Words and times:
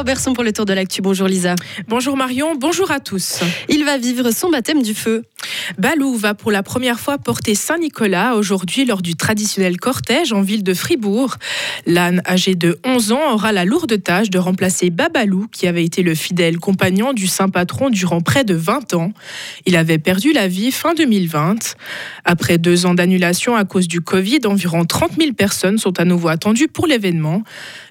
Lisa 0.00 0.12
Auberson 0.12 0.32
pour 0.32 0.44
le 0.44 0.52
tour 0.52 0.64
de 0.64 0.72
l'actu. 0.72 1.02
Bonjour 1.02 1.28
Lisa. 1.28 1.54
Bonjour 1.86 2.16
Marion, 2.16 2.54
bonjour 2.56 2.90
à 2.90 3.00
tous. 3.00 3.40
Il 3.68 3.84
va 3.84 3.98
vivre 3.98 4.30
son 4.30 4.48
baptême 4.48 4.82
du 4.82 4.94
feu. 4.94 5.24
Balou 5.78 6.16
va 6.16 6.32
pour 6.34 6.50
la 6.50 6.62
première 6.62 6.98
fois 6.98 7.18
porter 7.18 7.54
Saint-Nicolas 7.54 8.34
aujourd'hui 8.34 8.86
lors 8.86 9.02
du 9.02 9.14
traditionnel 9.14 9.78
cortège 9.78 10.32
en 10.32 10.40
ville 10.40 10.62
de 10.62 10.72
Fribourg. 10.72 11.36
L'âne 11.86 12.22
âgé 12.26 12.54
de 12.54 12.78
11 12.84 13.12
ans 13.12 13.32
aura 13.34 13.52
la 13.52 13.66
lourde 13.66 14.02
tâche 14.02 14.30
de 14.30 14.38
remplacer 14.38 14.88
Babalou 14.88 15.48
qui 15.52 15.66
avait 15.66 15.84
été 15.84 16.02
le 16.02 16.14
fidèle 16.14 16.58
compagnon 16.58 17.12
du 17.12 17.26
saint 17.26 17.50
patron 17.50 17.90
durant 17.90 18.22
près 18.22 18.44
de 18.44 18.54
20 18.54 18.94
ans. 18.94 19.12
Il 19.66 19.76
avait 19.76 19.98
perdu 19.98 20.32
la 20.32 20.48
vie 20.48 20.72
fin 20.72 20.94
2020. 20.94 21.76
Après 22.24 22.56
deux 22.56 22.86
ans 22.86 22.94
d'annulation 22.94 23.54
à 23.54 23.64
cause 23.64 23.86
du 23.86 24.00
Covid, 24.00 24.40
environ 24.46 24.84
30 24.86 25.12
000 25.18 25.32
personnes 25.34 25.76
sont 25.76 26.00
à 26.00 26.04
nouveau 26.04 26.28
attendues 26.28 26.68
pour 26.68 26.86
l'événement. 26.86 27.42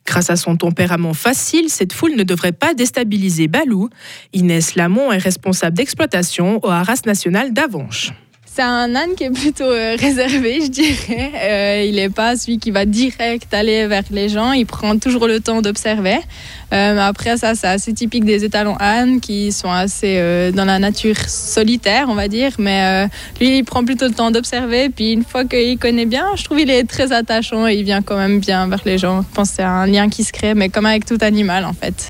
Grâce 0.06 0.32
à 0.32 0.36
son 0.36 0.56
tempérament 0.56 1.14
facile, 1.14 1.70
cette 1.70 1.94
foule 2.00 2.16
ne 2.16 2.24
devrait 2.24 2.54
pas 2.54 2.74
déstabiliser 2.74 3.50
Balou. 3.50 3.90
Inès 4.32 4.76
Lamont 4.76 5.12
est 5.12 5.18
responsable 5.18 5.76
d'exploitation 5.76 6.64
au 6.64 6.70
Haras 6.70 7.02
national 7.06 7.52
d'Avanches. 7.52 8.14
C'est 8.60 8.66
un 8.66 8.94
âne 8.94 9.16
qui 9.16 9.24
est 9.24 9.30
plutôt 9.30 9.72
euh, 9.72 9.96
réservé, 9.98 10.60
je 10.62 10.68
dirais. 10.68 11.32
Euh, 11.34 11.86
il 11.88 11.96
n'est 11.96 12.10
pas 12.10 12.36
celui 12.36 12.58
qui 12.58 12.72
va 12.72 12.84
direct 12.84 13.54
aller 13.54 13.88
vers 13.88 14.04
les 14.12 14.28
gens. 14.28 14.52
Il 14.52 14.66
prend 14.66 14.98
toujours 14.98 15.28
le 15.28 15.40
temps 15.40 15.62
d'observer. 15.62 16.18
Euh, 16.74 16.98
après, 16.98 17.38
ça, 17.38 17.56
c'est 17.56 17.68
assez 17.68 17.94
typique 17.94 18.26
des 18.26 18.44
étalons 18.44 18.76
ânes 18.82 19.22
qui 19.22 19.54
sont 19.54 19.72
assez 19.72 20.52
dans 20.54 20.66
la 20.66 20.78
nature 20.78 21.16
solitaire, 21.30 22.08
on 22.10 22.16
va 22.16 22.28
dire. 22.28 22.52
Mais 22.60 23.08
lui, 23.40 23.60
il 23.60 23.64
prend 23.64 23.86
plutôt 23.86 24.10
le 24.10 24.14
temps 24.14 24.30
d'observer. 24.30 24.90
Puis 24.90 25.14
une 25.14 25.24
fois 25.24 25.46
qu'il 25.46 25.78
connaît 25.78 26.06
bien, 26.06 26.26
je 26.36 26.44
trouve 26.44 26.58
qu'il 26.58 26.70
est 26.70 26.84
très 26.84 27.14
attachant 27.14 27.66
et 27.66 27.76
il 27.76 27.86
vient 27.86 28.02
quand 28.02 28.18
même 28.18 28.42
bien 28.42 28.68
vers 28.68 28.82
les 28.84 28.98
gens. 28.98 29.22
Je 29.22 29.36
pense 29.36 29.52
que 29.52 29.56
c'est 29.56 29.64
un 29.64 29.86
lien 29.86 30.10
qui 30.10 30.26
se 30.26 30.34
crée, 30.34 30.54
mais 30.54 30.68
comme 30.68 30.86
avec 30.86 31.06
tout 31.06 31.18
animal, 31.22 31.64
en 31.64 31.72
fait. 31.72 32.10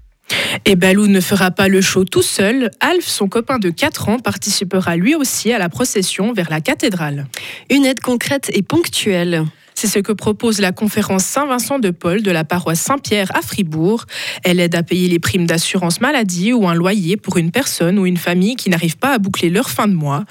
Et 0.66 0.76
Balou 0.76 1.08
ne 1.08 1.22
fera 1.22 1.52
pas 1.52 1.68
le 1.68 1.82
show 1.82 2.04
tout 2.04 2.22
seul. 2.22 2.72
Alf, 2.80 3.06
son 3.06 3.28
copain 3.28 3.60
de 3.60 3.70
4 3.70 4.10
ans, 4.10 4.20
participera 4.20 4.96
lui 4.96 5.16
aussi 5.16 5.52
à 5.52 5.58
la 5.58 5.70
procession 5.70 6.34
vers 6.34 6.50
la 6.50 6.62
cathédrale. 6.62 7.28
Une 7.70 7.86
aide 7.86 8.02
concrète 8.02 8.52
et 8.54 8.62
ponctuelle. 8.62 9.46
C'est 9.82 9.88
ce 9.88 10.00
que 10.00 10.12
propose 10.12 10.60
la 10.60 10.74
conférence 10.74 11.24
Saint-Vincent 11.24 11.80
de 11.80 11.90
Paul 11.90 12.22
de 12.22 12.32
la 12.32 12.44
paroisse 12.44 12.82
Saint-Pierre 12.82 13.34
à 13.34 13.42
Fribourg. 13.42 14.08
Elle 14.44 14.60
aide 14.60 14.76
à 14.76 14.84
payer 14.84 15.08
les 15.08 15.20
primes 15.20 15.46
d'assurance 15.46 16.02
maladie 16.02 16.52
ou 16.52 16.68
un 16.68 16.74
loyer 16.74 17.16
pour 17.16 17.38
une 17.38 17.50
personne 17.50 17.98
ou 17.98 18.06
une 18.06 18.18
famille 18.18 18.58
qui 18.58 18.70
n'arrive 18.70 18.98
pas 18.98 19.14
à 19.14 19.20
boucler 19.20 19.50
leur 19.50 19.70
fin 19.70 19.88
de 19.88 19.94
mois. 19.94 20.26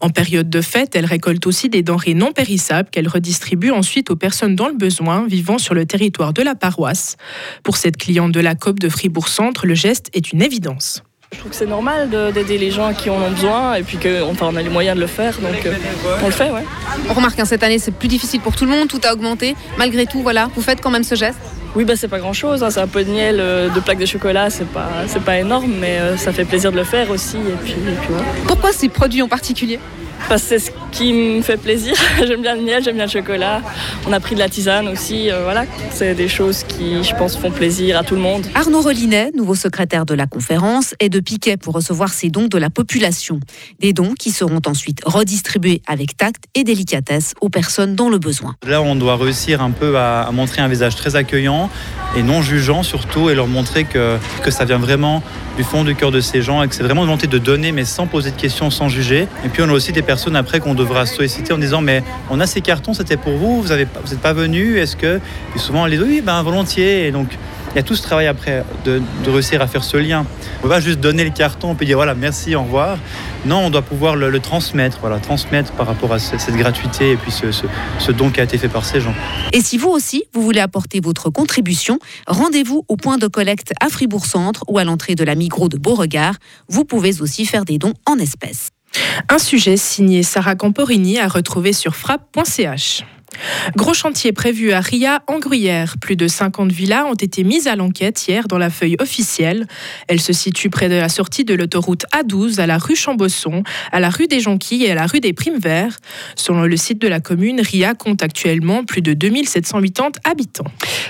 En 0.00 0.10
période 0.10 0.48
de 0.48 0.60
fête, 0.60 0.94
elle 0.94 1.06
récolte 1.06 1.48
aussi 1.48 1.68
des 1.68 1.82
denrées 1.82 2.14
non 2.14 2.30
périssables 2.30 2.90
qu'elle 2.90 3.08
redistribue 3.08 3.72
ensuite 3.72 4.08
aux 4.08 4.14
personnes 4.14 4.54
dans 4.54 4.68
le 4.68 4.76
besoin 4.76 5.26
vivant 5.26 5.58
sur 5.58 5.74
le 5.74 5.84
territoire 5.84 6.32
de 6.32 6.42
la 6.42 6.54
paroisse. 6.54 7.16
Pour 7.64 7.78
cette 7.78 7.96
cliente 7.96 8.30
de 8.30 8.38
la 8.38 8.54
COP 8.54 8.78
de 8.78 8.88
Fribourg-Centre, 8.88 9.66
le 9.66 9.74
geste 9.74 10.10
est 10.12 10.30
une 10.30 10.42
évidence. 10.42 11.02
Je 11.32 11.38
trouve 11.38 11.50
que 11.50 11.56
c'est 11.56 11.66
normal 11.66 12.10
d'aider 12.34 12.58
les 12.58 12.70
gens 12.70 12.92
qui 12.92 13.08
en 13.08 13.14
ont 13.14 13.30
besoin 13.30 13.74
et 13.74 13.82
puis 13.82 13.96
qu'on 13.96 14.34
on 14.38 14.56
a 14.56 14.62
les 14.62 14.68
moyens 14.68 14.96
de 14.96 15.00
le 15.00 15.06
faire, 15.06 15.38
donc 15.40 15.64
euh, 15.64 15.72
on 16.22 16.26
le 16.26 16.32
fait, 16.32 16.50
ouais. 16.50 16.64
On 17.08 17.14
remarque 17.14 17.36
que 17.36 17.46
cette 17.46 17.62
année 17.62 17.78
c'est 17.78 17.90
plus 17.90 18.08
difficile 18.08 18.40
pour 18.40 18.54
tout 18.54 18.66
le 18.66 18.70
monde, 18.70 18.88
tout 18.88 19.00
a 19.04 19.12
augmenté. 19.14 19.56
Malgré 19.78 20.04
tout, 20.04 20.20
voilà, 20.20 20.50
vous 20.54 20.62
faites 20.62 20.80
quand 20.80 20.90
même 20.90 21.04
ce 21.04 21.14
geste 21.14 21.38
oui, 21.74 21.86
bah, 21.86 21.94
c'est 21.96 22.08
pas 22.08 22.18
grand 22.18 22.34
chose, 22.34 22.62
hein. 22.62 22.68
c'est 22.68 22.80
un 22.80 22.86
peu 22.86 23.02
de 23.02 23.10
miel, 23.10 23.38
euh, 23.40 23.70
de 23.70 23.80
plaques 23.80 23.98
de 23.98 24.04
chocolat, 24.04 24.50
c'est 24.50 24.68
pas, 24.68 24.90
pas 25.24 25.38
énorme, 25.38 25.72
mais 25.80 25.98
euh, 25.98 26.18
ça 26.18 26.30
fait 26.30 26.44
plaisir 26.44 26.70
de 26.70 26.76
le 26.76 26.84
faire 26.84 27.10
aussi. 27.10 27.38
Et 27.38 27.56
puis, 27.64 27.76
Pourquoi 28.46 28.72
ces 28.72 28.90
produits 28.90 29.22
en 29.22 29.28
particulier? 29.28 29.78
Parce 30.28 30.42
que 30.42 30.48
c'est 30.48 30.58
ce 30.58 30.70
qui 30.90 31.12
me 31.12 31.42
fait 31.42 31.56
plaisir. 31.56 31.94
j'aime 32.26 32.42
bien 32.42 32.54
le 32.54 32.62
miel, 32.62 32.82
j'aime 32.82 32.96
bien 32.96 33.06
le 33.06 33.10
chocolat. 33.10 33.62
On 34.06 34.12
a 34.12 34.20
pris 34.20 34.34
de 34.34 34.40
la 34.40 34.48
tisane 34.48 34.88
aussi. 34.88 35.30
Euh, 35.30 35.44
voilà, 35.44 35.64
c'est 35.90 36.14
des 36.14 36.28
choses 36.28 36.64
qui, 36.64 37.02
je 37.02 37.14
pense, 37.16 37.36
font 37.36 37.50
plaisir 37.50 37.98
à 37.98 38.04
tout 38.04 38.14
le 38.14 38.20
monde. 38.20 38.46
Arnaud 38.54 38.82
Relinet, 38.82 39.30
nouveau 39.34 39.54
secrétaire 39.54 40.06
de 40.06 40.14
la 40.14 40.26
conférence, 40.26 40.94
est 41.00 41.08
de 41.08 41.20
piquet 41.20 41.56
pour 41.56 41.74
recevoir 41.74 42.12
ces 42.12 42.28
dons 42.28 42.48
de 42.48 42.58
la 42.58 42.70
population. 42.70 43.40
Des 43.80 43.92
dons 43.92 44.14
qui 44.18 44.30
seront 44.30 44.60
ensuite 44.66 45.00
redistribués 45.04 45.82
avec 45.86 46.16
tact 46.16 46.44
et 46.54 46.64
délicatesse 46.64 47.34
aux 47.40 47.48
personnes 47.48 47.94
dans 47.94 48.08
le 48.08 48.18
besoin. 48.18 48.54
Là, 48.66 48.82
on 48.82 48.96
doit 48.96 49.16
réussir 49.16 49.62
un 49.62 49.70
peu 49.70 49.98
à, 49.98 50.30
montrer 50.32 50.62
un 50.62 50.68
visage 50.68 50.96
très 50.96 51.16
accueillant 51.16 51.70
et 52.16 52.22
non 52.22 52.42
jugeant 52.42 52.82
surtout 52.82 53.30
et 53.30 53.34
leur 53.34 53.46
montrer 53.46 53.84
que, 53.84 54.16
que 54.42 54.50
ça 54.50 54.64
vient 54.64 54.78
vraiment 54.78 55.22
du 55.56 55.64
fond 55.64 55.84
du 55.84 55.94
cœur 55.94 56.10
de 56.10 56.20
ces 56.20 56.42
gens 56.42 56.62
et 56.62 56.68
que 56.68 56.74
c'est 56.74 56.82
vraiment 56.82 57.02
une 57.02 57.08
volonté 57.08 57.26
de 57.26 57.38
donner 57.38 57.72
mais 57.72 57.84
sans 57.84 58.06
poser 58.06 58.30
de 58.30 58.36
questions, 58.36 58.70
sans 58.70 58.88
juger. 58.88 59.28
Et 59.44 59.48
puis 59.48 59.62
on 59.62 59.68
a 59.68 59.72
aussi 59.72 59.92
des 59.92 60.02
personnes 60.02 60.36
après 60.36 60.60
qu'on 60.60 60.74
devra 60.74 61.06
solliciter 61.06 61.52
en 61.52 61.58
disant 61.58 61.80
mais 61.80 62.02
on 62.30 62.40
a 62.40 62.46
ces 62.46 62.60
cartons, 62.60 62.94
c'était 62.94 63.16
pour 63.16 63.36
vous, 63.36 63.62
vous 63.62 63.68
n'êtes 63.68 64.20
pas 64.20 64.32
venu, 64.32 64.78
est-ce 64.78 64.96
que... 64.96 65.20
Et 65.54 65.58
souvent 65.58 65.82
on 65.82 65.86
les 65.86 65.96
dit 65.96 66.04
oui, 66.04 66.20
ben 66.24 66.42
volontiers. 66.42 67.06
Et 67.06 67.10
donc 67.10 67.28
il 67.72 67.76
y 67.76 67.78
a 67.78 67.82
tout 67.82 67.96
ce 67.96 68.02
travail 68.02 68.26
après 68.26 68.64
de, 68.84 69.00
réussir 69.26 69.62
à 69.62 69.66
faire 69.66 69.84
ce 69.84 69.96
lien. 69.96 70.26
On 70.62 70.66
ne 70.66 70.68
va 70.68 70.76
pas 70.76 70.80
juste 70.80 71.00
donner 71.00 71.24
le 71.24 71.30
carton, 71.30 71.70
on 71.70 71.74
peut 71.74 71.84
dire 71.84 71.96
voilà, 71.96 72.14
merci, 72.14 72.54
au 72.54 72.62
revoir. 72.62 72.98
Non, 73.44 73.66
on 73.66 73.70
doit 73.70 73.82
pouvoir 73.82 74.14
le, 74.14 74.40
transmettre, 74.40 74.98
voilà, 75.00 75.18
transmettre 75.18 75.72
par 75.72 75.86
rapport 75.86 76.12
à 76.12 76.18
cette, 76.18 76.54
gratuité 76.54 77.12
et 77.12 77.16
puis 77.16 77.32
ce, 77.32 77.50
ce, 77.50 78.12
don 78.12 78.30
qui 78.30 78.40
a 78.40 78.44
été 78.44 78.58
fait 78.58 78.68
par 78.68 78.84
ces 78.84 79.00
gens. 79.00 79.14
Et 79.52 79.60
si 79.60 79.78
vous 79.78 79.88
aussi, 79.88 80.24
vous 80.32 80.42
voulez 80.42 80.60
apporter 80.60 81.00
votre 81.00 81.30
contribution, 81.30 81.98
rendez-vous 82.26 82.84
au 82.88 82.96
point 82.96 83.18
de 83.18 83.26
collecte 83.26 83.72
à 83.80 83.88
Fribourg 83.88 84.26
Centre 84.26 84.64
ou 84.68 84.78
à 84.78 84.84
l'entrée 84.84 85.14
de 85.14 85.24
la 85.24 85.34
Migros 85.34 85.68
de 85.68 85.78
Beauregard. 85.78 86.34
Vous 86.68 86.84
pouvez 86.84 87.20
aussi 87.20 87.46
faire 87.46 87.64
des 87.64 87.78
dons 87.78 87.94
en 88.06 88.18
espèces. 88.18 88.68
Un 89.28 89.38
sujet 89.38 89.76
signé 89.76 90.22
Sarah 90.22 90.54
Camporini 90.54 91.18
à 91.18 91.28
retrouver 91.28 91.72
sur 91.72 91.96
frappe.ch. 91.96 93.04
Gros 93.76 93.94
chantier 93.94 94.32
prévu 94.32 94.72
à 94.72 94.80
Ria 94.80 95.22
en 95.26 95.38
Gruyère. 95.38 95.96
Plus 95.98 96.16
de 96.16 96.28
50 96.28 96.70
villas 96.72 97.04
ont 97.06 97.14
été 97.14 97.44
mises 97.44 97.66
à 97.66 97.76
l'enquête 97.76 98.26
hier 98.26 98.48
dans 98.48 98.58
la 98.58 98.70
feuille 98.70 98.96
officielle. 99.00 99.66
Elle 100.08 100.20
se 100.20 100.32
situe 100.32 100.70
près 100.70 100.88
de 100.88 100.94
la 100.94 101.08
sortie 101.08 101.44
de 101.44 101.54
l'autoroute 101.54 102.04
A12 102.12 102.60
à 102.60 102.66
la 102.66 102.78
rue 102.78 102.96
Chambosson, 102.96 103.62
à 103.90 104.00
la 104.00 104.10
rue 104.10 104.26
des 104.26 104.40
Jonquilles 104.40 104.84
et 104.84 104.90
à 104.90 104.94
la 104.94 105.06
rue 105.06 105.20
des 105.20 105.32
Primes 105.32 105.58
Verts. 105.58 105.98
Selon 106.36 106.62
le 106.62 106.76
site 106.76 107.00
de 107.00 107.08
la 107.08 107.20
commune, 107.20 107.60
Ria 107.60 107.94
compte 107.94 108.22
actuellement 108.22 108.84
plus 108.84 109.02
de 109.02 109.14
2780 109.14 110.12
habitants. 110.24 110.64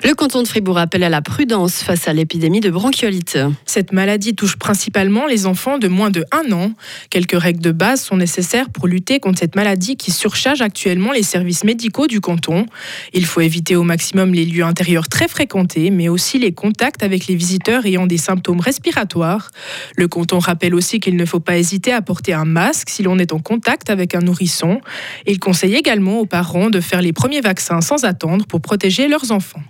Le 0.04 0.14
canton 0.14 0.42
de 0.42 0.48
Fribourg 0.48 0.78
appelle 0.78 1.04
à 1.04 1.08
la 1.08 1.22
prudence 1.22 1.82
face 1.82 2.08
à 2.08 2.12
l'épidémie 2.12 2.60
de 2.60 2.70
bronchiolite. 2.70 3.38
Cette 3.66 3.92
maladie 3.92 4.34
touche 4.34 4.56
principalement 4.56 5.26
les 5.26 5.46
enfants 5.46 5.78
de 5.78 5.88
moins 5.88 6.10
de 6.10 6.24
1 6.32 6.52
an. 6.52 6.72
Quelques 7.10 7.40
règles 7.40 7.60
de 7.60 7.72
base 7.72 8.02
sont 8.02 8.16
nécessaires 8.16 8.70
pour 8.70 8.86
lutter 8.86 9.20
contre 9.20 9.38
cette 9.38 9.56
maladie 9.56 9.96
qui 9.96 10.10
surcharge 10.10 10.60
actuellement 10.60 11.12
les 11.12 11.22
services 11.22 11.64
médicaux 11.64 12.06
du 12.12 12.20
canton. 12.20 12.66
Il 13.14 13.24
faut 13.24 13.40
éviter 13.40 13.74
au 13.74 13.82
maximum 13.82 14.34
les 14.34 14.44
lieux 14.44 14.64
intérieurs 14.64 15.08
très 15.08 15.28
fréquentés, 15.28 15.90
mais 15.90 16.08
aussi 16.10 16.38
les 16.38 16.52
contacts 16.52 17.02
avec 17.02 17.26
les 17.26 17.34
visiteurs 17.34 17.86
ayant 17.86 18.06
des 18.06 18.18
symptômes 18.18 18.60
respiratoires. 18.60 19.50
Le 19.96 20.08
canton 20.08 20.38
rappelle 20.38 20.74
aussi 20.74 21.00
qu'il 21.00 21.16
ne 21.16 21.24
faut 21.24 21.40
pas 21.40 21.56
hésiter 21.56 21.92
à 21.92 22.02
porter 22.02 22.34
un 22.34 22.44
masque 22.44 22.90
si 22.90 23.02
l'on 23.02 23.18
est 23.18 23.32
en 23.32 23.38
contact 23.38 23.88
avec 23.88 24.14
un 24.14 24.20
nourrisson. 24.20 24.80
Il 25.26 25.38
conseille 25.38 25.74
également 25.74 26.20
aux 26.20 26.26
parents 26.26 26.68
de 26.68 26.80
faire 26.80 27.00
les 27.00 27.14
premiers 27.14 27.40
vaccins 27.40 27.80
sans 27.80 28.04
attendre 28.04 28.46
pour 28.46 28.60
protéger 28.60 29.08
leurs 29.08 29.32
enfants. 29.32 29.62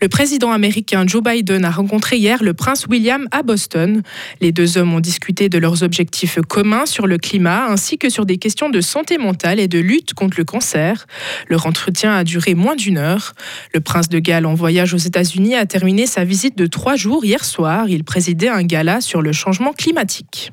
Le 0.00 0.08
président 0.08 0.52
américain 0.52 1.04
Joe 1.06 1.22
Biden 1.22 1.64
a 1.64 1.70
rencontré 1.70 2.16
hier 2.18 2.42
le 2.42 2.52
prince 2.52 2.86
William 2.88 3.28
à 3.30 3.42
Boston. 3.42 4.02
Les 4.40 4.52
deux 4.52 4.76
hommes 4.78 4.92
ont 4.92 5.00
discuté 5.00 5.48
de 5.48 5.58
leurs 5.58 5.82
objectifs 5.82 6.38
communs 6.48 6.86
sur 6.86 7.06
le 7.06 7.18
climat 7.18 7.66
ainsi 7.68 7.96
que 7.96 8.10
sur 8.10 8.26
des 8.26 8.36
questions 8.36 8.68
de 8.68 8.80
santé 8.80 9.18
mentale 9.18 9.58
et 9.58 9.68
de 9.68 9.78
lutte 9.78 10.14
contre 10.14 10.36
le 10.38 10.44
cancer. 10.44 11.06
Leur 11.48 11.66
entretien 11.66 12.14
a 12.14 12.24
duré 12.24 12.54
moins 12.54 12.76
d'une 12.76 12.98
heure. 12.98 13.34
Le 13.72 13.80
prince 13.80 14.08
de 14.08 14.18
Galles 14.18 14.46
en 14.46 14.54
voyage 14.54 14.92
aux 14.92 14.98
États-Unis 14.98 15.54
a 15.54 15.66
terminé 15.66 16.06
sa 16.06 16.24
visite 16.24 16.58
de 16.58 16.66
trois 16.66 16.96
jours 16.96 17.24
hier 17.24 17.44
soir. 17.44 17.88
Il 17.88 18.04
présidait 18.04 18.48
un 18.48 18.62
gala 18.62 19.00
sur 19.00 19.22
le 19.22 19.32
changement 19.32 19.72
climatique. 19.72 20.52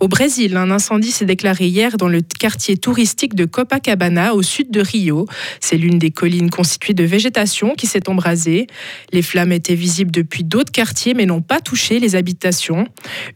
Au 0.00 0.08
Brésil, 0.08 0.56
un 0.56 0.70
incendie 0.70 1.10
s'est 1.10 1.24
déclaré 1.24 1.66
hier 1.66 1.96
dans 1.96 2.08
le 2.08 2.20
quartier 2.20 2.76
touristique 2.76 3.34
de 3.34 3.44
Copacabana, 3.44 4.34
au 4.34 4.42
sud 4.42 4.70
de 4.70 4.80
Rio. 4.80 5.26
C'est 5.60 5.76
l'une 5.76 5.98
des 5.98 6.10
collines 6.10 6.50
constituées 6.50 6.94
de 6.94 7.04
végétation 7.04 7.74
qui 7.74 7.86
s'est 7.86 8.08
embrasée. 8.08 8.66
Les 9.12 9.22
flammes 9.22 9.52
étaient 9.52 9.74
visibles 9.74 10.10
depuis 10.10 10.44
d'autres 10.44 10.72
quartiers, 10.72 11.14
mais 11.14 11.26
n'ont 11.26 11.42
pas 11.42 11.60
touché 11.60 11.98
les 11.98 12.16
habitations. 12.16 12.86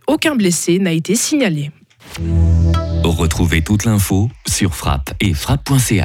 Aucun 0.06 0.37
blessé 0.37 0.79
n'a 0.79 0.93
été 0.93 1.15
signalé. 1.15 1.71
Retrouvez 3.03 3.62
toute 3.62 3.85
l'info 3.85 4.31
sur 4.47 4.75
frappe 4.75 5.12
et 5.21 5.35
frappe.ch. 5.35 6.00